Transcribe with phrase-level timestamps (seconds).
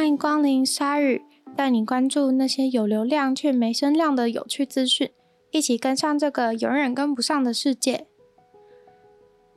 [0.00, 1.22] 欢迎光临鲨语，
[1.54, 5.10] 带你关注那些有流量却没声量的有趣资讯，
[5.50, 8.06] 一起跟上这个永远跟不上的世界。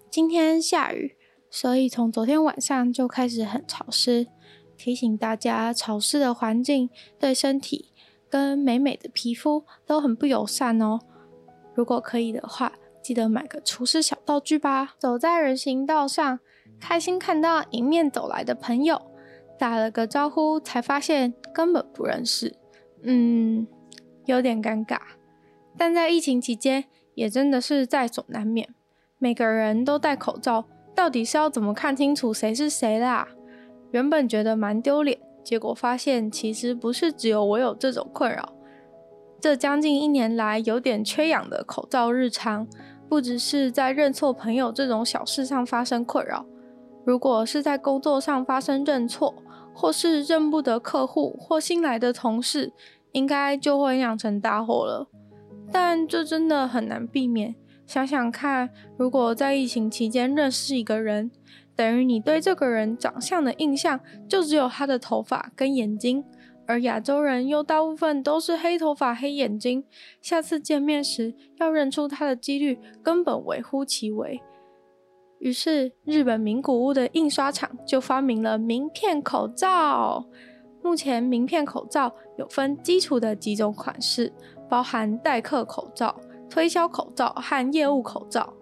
[0.10, 1.16] 今天下雨，
[1.50, 4.28] 所以从昨天晚上就开始很潮湿，
[4.76, 7.94] 提醒大家潮湿的环境对身体
[8.30, 11.00] 跟美美的皮肤都很不友善哦。
[11.74, 14.96] 如果可以的话，记得买个除湿小道具吧。
[15.00, 16.42] 走在人行道上，
[16.82, 19.02] 开心看到迎面走来的朋友，
[19.58, 22.56] 打了个招呼，才发现根本不认识，
[23.04, 23.68] 嗯，
[24.26, 24.98] 有点尴尬。
[25.78, 26.86] 但在疫情期间，
[27.16, 28.68] 也真的是在所难免。
[29.18, 33.28] 每个人都戴口罩，到底是要怎么看清楚谁是谁啦？
[33.92, 38.54] 原本觉得蛮丢脸，结果发现其实不是只有我有这种困扰。
[39.40, 42.68] 这将近一年来，有点缺氧的口罩日常。
[43.10, 46.44] 不只是在认错朋友这种小事上发生困扰，
[47.06, 49.36] 如果是在工作上发生认错，
[49.74, 52.72] 或是认不得客户或新来的同事，
[53.12, 55.08] 应该就会酿成大祸了。
[55.72, 57.56] 但这真的很难避免。
[57.86, 61.32] 想想看，如果在疫情期间认识一个人，
[61.76, 66.24] 等于你对这个人长相的印象就只有他的头发跟眼睛。
[66.66, 69.84] 而亚洲人又大部分都是黑头发、黑眼睛，
[70.22, 74.42] 下次见面时要认出他的几率根本微乎其微。
[75.44, 80.26] 于是，日本名古屋的印刷厂就发明了名片口罩。
[80.82, 84.32] 目前，名片口罩有分基础的几种款式，
[84.70, 86.16] 包含待客口罩、
[86.50, 88.54] 推销口罩和业务口罩，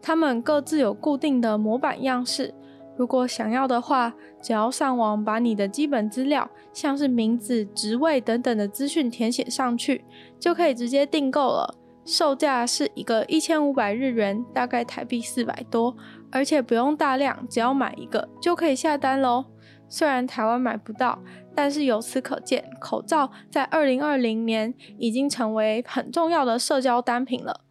[0.00, 2.54] 它们各自有固定的模板样式。
[2.96, 10.02] 如果想要的话，只要上网把你的基本资料，像是名字、职位等等的资讯填写上去，
[10.38, 11.74] 就可以直接订购了。
[12.06, 15.94] 售价是一个一千五百日元，大概台币四百多，
[16.32, 19.44] 而且不用大量，只要买一个就可以下单喽。
[19.88, 21.18] 虽然台湾买不到，
[21.54, 27.62] 但是由此可见，口罩在二零二零年已经成为很重要的社交单品了。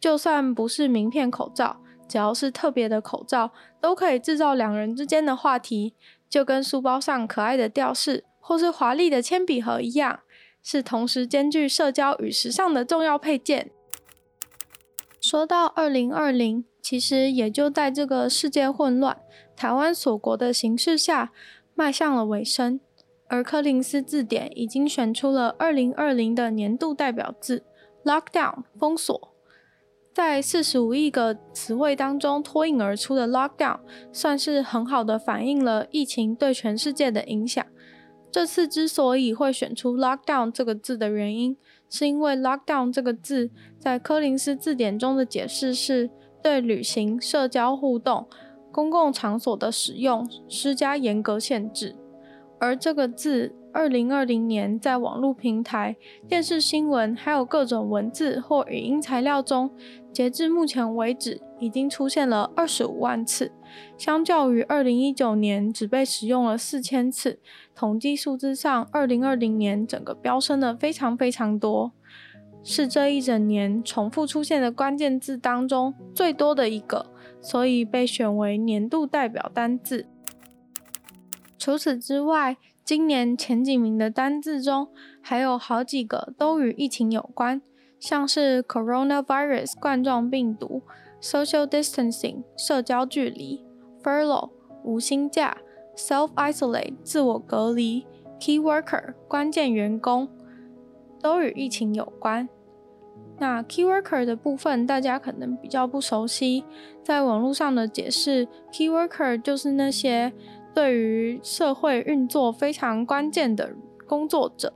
[0.00, 1.80] 就算不是名片口罩。
[2.08, 5.94] 只要是特别的口罩，都可以制造两人之间的话题，
[6.28, 10.18] 就跟书包上可爱的吊饰或是华丽的铅笔盒一样，
[10.60, 13.70] 是同时兼具社交与时尚的重要配件。
[15.20, 19.16] 说到二零二零，其实也就在这个世界混乱、
[19.54, 21.32] 台湾锁国的形势下，
[21.74, 22.80] 迈向了尾声。
[23.28, 27.62] 而柯林斯字典已经选出了二零二零的年度代表字
[28.04, 29.28] ：lockdown，封锁。
[30.12, 33.78] 在四十五亿个词汇当中脱颖而出的 lockdown，
[34.12, 37.64] 算是很好的反映了疫情对全世界的影响。
[38.32, 41.56] 这次之所以会选出 lockdown 这个字的原因，
[41.88, 46.10] 是因为 lockdown 这个字在柯林斯字典中的解释是
[46.42, 48.26] 对旅行、社交互动、
[48.72, 51.96] 公共场所的使用施加严格限制，
[52.58, 53.54] 而这个字。
[53.72, 55.94] 二零二零年，在网络平台、
[56.26, 59.70] 电视新闻，还有各种文字或语音材料中，
[60.12, 63.52] 截至目前为止，已经出现了二十五万次，
[63.96, 67.38] 相较于二零一九年只被使用了四千次，
[67.72, 71.92] 统计数字上，二零二零年整个飙升了非常非常多，
[72.62, 77.06] 是这一整年重复出现的关键字当中最多的一个，
[77.40, 80.06] 所以被选为年度代表单字。
[81.58, 84.88] 除此之外，今年前几名的单字中，
[85.20, 87.60] 还有好几个都与疫情有关，
[87.98, 90.82] 像是 coronavirus 冠状病毒、
[91.20, 93.62] social distancing 社交距离、
[94.02, 94.50] furlough
[94.82, 95.58] 无薪假、
[95.96, 98.06] self isolate 自我隔离、
[98.40, 100.28] key worker 关键员工，
[101.20, 102.48] 都与疫情有关。
[103.38, 106.64] 那 key worker 的部分，大家可能比较不熟悉，
[107.02, 110.32] 在网络上的解释，key worker 就是那些。
[110.72, 113.74] 对于社会运作非常关键的
[114.06, 114.72] 工作者，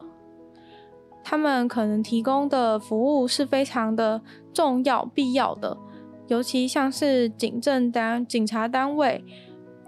[1.23, 4.21] 他们可能提供的服务是非常的
[4.53, 5.79] 重要、必要的，
[6.27, 9.25] 尤其像是警政单、警察单位、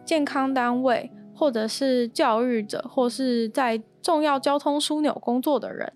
[0.05, 5.93] 健康单位，或者是教育者，或是在重要交通枢纽工作的人。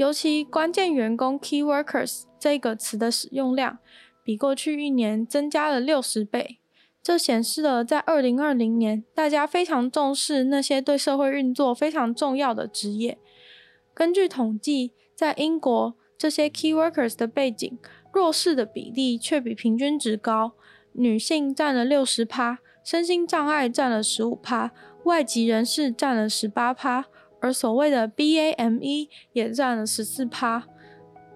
[0.00, 3.80] 尤其关键员工 （key workers） 这个词的使用量，
[4.24, 6.58] 比过去一年增加了六十倍。
[7.02, 13.18] 这显示了在二零二零年，大家非常重视那些对社会运作非常重要的职业。
[13.92, 17.78] 根据统计，在英国，这些 key workers 的背景
[18.10, 20.52] 弱势的比例却比平均值高，
[20.92, 24.72] 女性占了六十趴，身心障碍占了十五趴，
[25.04, 27.04] 外籍人士占了十八趴，
[27.40, 30.66] 而所谓的 BAME 也占了十四趴。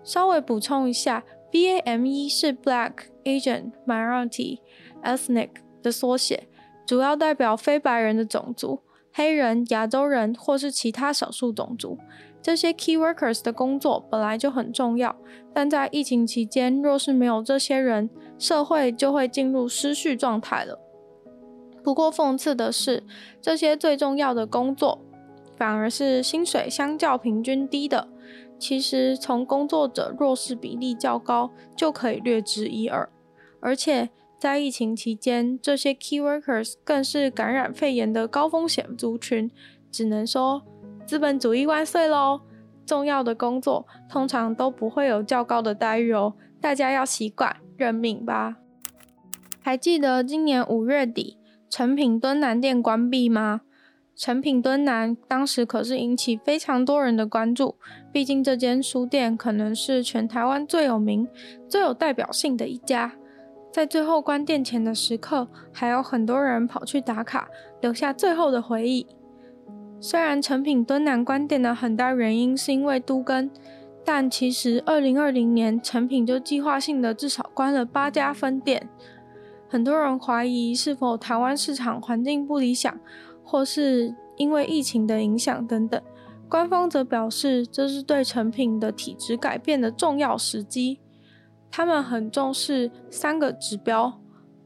[0.03, 2.93] 稍微补充一下，BAME 是 Black
[3.25, 4.59] Asian Minority。
[5.03, 5.51] Ethnic
[5.83, 6.49] 的缩写，
[6.87, 8.81] 主要代表非白人的种族，
[9.13, 11.99] 黑人、亚洲人或是其他少数种族。
[12.41, 15.15] 这些 key workers 的工作本来就很重要，
[15.53, 18.09] 但在疫情期间，若是没有这些人，
[18.39, 20.79] 社会就会进入失序状态了。
[21.83, 23.03] 不过讽刺的是，
[23.43, 24.99] 这些最重要的工作，
[25.57, 28.09] 反而是薪水相较平均低的。
[28.59, 33.09] 其实从工作者弱势比例较高就可以略知一二。
[33.61, 39.51] 而且在疫情期间，这些 key workers 更是感染肺炎的高风险族群，
[39.91, 40.63] 只能说。
[41.07, 42.41] 资本主义万岁喽！
[42.87, 48.57] 重要的工作通常都不会有较高的待遇哦，大家要习惯认命吧。
[49.61, 51.37] 还记得今年五月底
[51.69, 53.61] 诚品敦南店关闭吗？
[54.17, 57.75] 诚品敦南当时可是引起非常多人的关注，
[58.13, 61.27] 毕竟这间书店可能是全台湾最有名、
[61.69, 63.13] 最有代表性的一家。
[63.73, 67.49] 在最后关店前的时刻，还有很多人跑去打卡，
[67.81, 69.05] 留下最后的回忆。
[69.99, 73.51] 虽然诚品敦南关店的很大原因是因为都更，
[74.05, 78.89] 但其实二零二零年诚品就计划性的至少关了八家分店。
[79.69, 82.97] 很多人怀疑是否台湾市场环境不理想，
[83.45, 86.03] 或是因为疫情的影响等等。
[86.49, 91.01] 官方则表示这是对成品的体质改变的重要时机。
[91.71, 94.21] 他们很重视三个指标：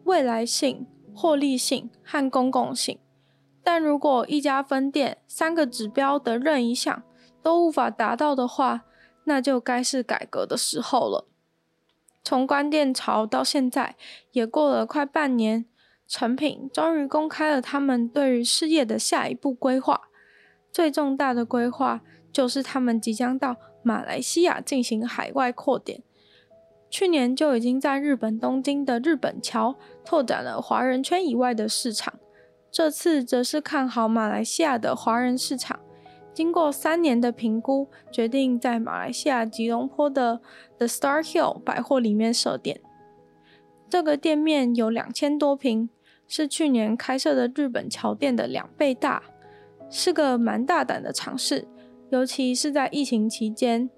[0.05, 2.99] 未来性、获利性和公共性。
[3.63, 7.03] 但如果一家分店三个指标的任一项
[7.43, 8.85] 都无法达到的话，
[9.25, 11.27] 那就该是改革的时候了。
[12.25, 13.97] 从关店潮到现在，
[14.33, 15.65] 也过了快半年，
[16.09, 20.09] 诚品终于公开了他们对于事业的下一步规划。
[20.73, 22.01] 最重大的规划
[22.33, 26.03] 就是他们即将到马来西亚进行海外扩点。
[26.91, 32.15] 去年就已经在日本东京的日本桥拓展了华人圈以外的市场。
[32.71, 35.81] 这次则是看好马来西亚的华人市场，
[36.33, 40.41] 经过三年的评估，决定在马来西亚吉隆坡的
[40.79, 42.81] The Star Hill 百货里面设店。
[43.91, 45.89] 这个店面有两千多平，
[46.29, 49.23] 是去年开设的日本桥店的两倍大，
[49.91, 51.67] 是个蛮大胆的尝试，
[52.11, 53.91] 尤其是在疫情期间。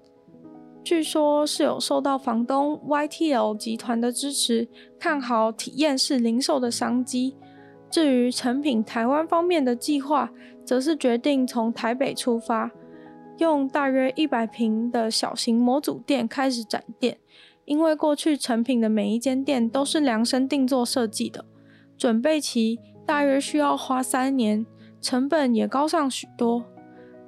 [0.83, 4.67] 据说是有受到房东 YTL 集团的支持，
[4.97, 7.35] 看好体验式零售的商机。
[7.91, 10.31] 至于成品台湾方面的计划，
[10.65, 12.71] 则是决定从台北出发，
[13.37, 17.17] 用大约一百平的小型模组店开始展店。
[17.65, 21.45] 因为过去成品的每一间店都是量身定做设计的，
[22.01, 24.65] 准备期大约需要花三年，
[24.99, 26.65] 成本也高上许多。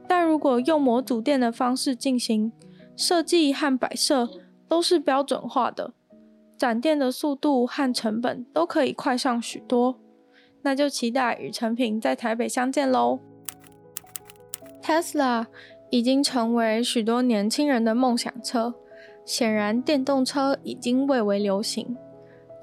[0.07, 2.51] 但如果用模组店的方式进行，
[2.95, 4.27] 设计和摆设
[4.67, 5.93] 都是标准化的，
[6.57, 9.99] 展店的速度和成本都可以快上许多。
[10.63, 13.19] 那就期待与成品在台北相见喽。
[14.81, 15.45] Tesla
[15.91, 18.73] 已经成为许多年轻人的梦想车，
[19.23, 21.95] 显然电动车已经蔚为流行。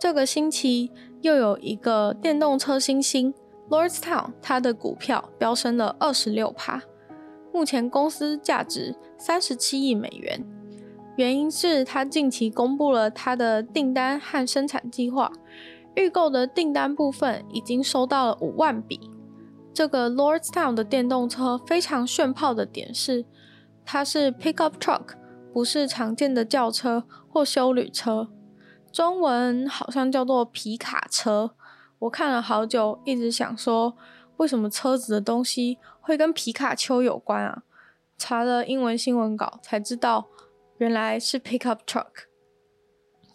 [0.01, 0.91] 这个星期
[1.23, 3.33] 又有一个电动车新星
[3.69, 6.83] Lordstown，它的股票飙升了二十六趴，
[7.53, 10.45] 目前公司价值三十七亿美元。
[11.17, 15.31] 原因是它近期公布了它的订单和生产计划。
[15.97, 19.01] 预购的订单部分已经收到了五万笔。
[19.75, 23.25] 这个 Lordstown 的电动车非常炫炮的点是，
[23.85, 25.15] 它是 pickup truck，
[25.53, 28.29] 不是常见的轿车或休旅车。
[28.93, 31.55] 中文好像叫做皮卡车。
[32.01, 33.97] 我看了好久，一直想说，
[34.39, 37.63] 为什么车子的东西会跟皮卡丘有关啊？
[38.19, 40.27] 查了英文新闻稿才知道，
[40.79, 42.07] 原来是 pickup truck。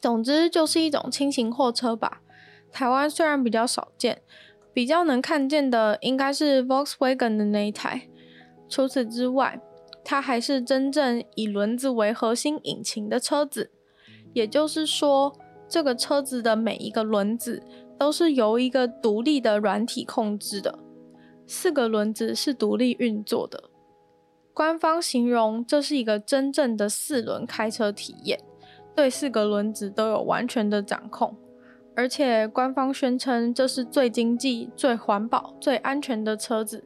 [0.02, 2.22] 总之就是一种轻型货车吧。
[2.72, 4.22] 台湾虽然比较少见，
[4.74, 8.10] 比较能看见的应该是 Volkswagen 的那一台。
[8.68, 9.60] 除此之外，
[10.04, 13.72] 它还是真正以轮子为核心引擎的车子。
[14.34, 15.34] 也就是说，
[15.68, 17.62] 这个车子的每一个轮子
[17.98, 20.78] 都是由一个独立的软体控制的，
[21.48, 23.64] 四个轮子是独立运作的。
[24.54, 28.40] 官方形容这是一个真正的四轮开车体验，
[28.96, 31.36] 对四个轮子都有完全的掌控。
[31.98, 36.84] 而且官方宣称这是最经济、最环保、最安全的车子。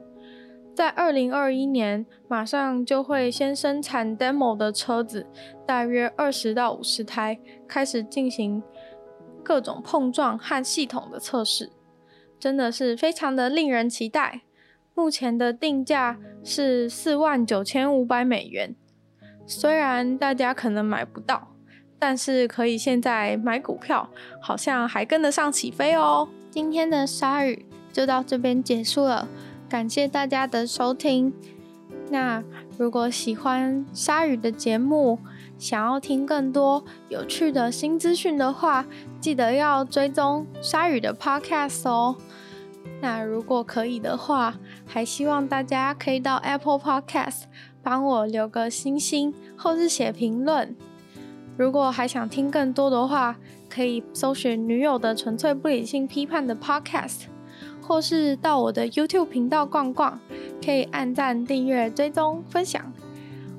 [0.79, 5.27] 在二零二一年，马上就会先生产 demo 的车子，
[5.67, 8.63] 大约二十到五十台，开始进行
[9.43, 11.69] 各种碰撞和系统的测试，
[12.39, 14.43] 真的是非常的令人期待。
[14.95, 18.73] 目前的定价是四万九千五百美元，
[19.45, 21.49] 虽然大家可能买不到。
[22.01, 24.09] 但是可以现在买股票，
[24.39, 26.29] 好像还跟得上起飞哦。
[26.49, 29.27] 今天的鲨鱼就到这边结束了。
[29.69, 31.31] 感谢大家的收听。
[32.09, 32.43] 那
[32.75, 35.19] 如果喜欢鲨鱼的节目，
[35.59, 38.87] 想要听更多有趣的新资讯的话，
[39.21, 42.15] 记得要追踪鲨鱼的 Podcast 哦。
[42.99, 44.55] 那如果可以的话，
[44.87, 47.43] 还希望大家可以到 Apple Podcast
[47.83, 50.75] 帮我留个星星，或是写评论。
[51.55, 53.35] 如果还想听更多的话，
[53.69, 57.25] 可以搜寻女友的纯粹不理性批判的 Podcast，
[57.89, 60.17] 或是到我的 YouTube 频道逛逛。
[60.63, 62.93] 可以按赞、订阅、追踪、分享，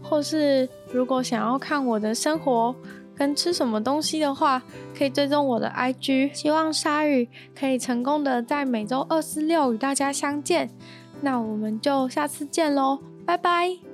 [0.03, 2.73] 或是如果想要看我的生活
[3.17, 4.63] 跟吃什么东西的话，
[4.97, 6.33] 可以追踪我的 IG。
[6.33, 10.71] 希望鲨鱼可以成功的在每周二、四、六与大家相见。
[11.21, 13.90] 那我们就下次见喽，拜拜。